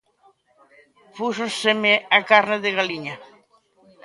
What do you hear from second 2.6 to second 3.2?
de galiña.